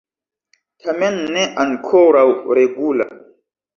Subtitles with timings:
[0.85, 2.25] Tamen ne ankoraŭ
[2.61, 3.09] regula.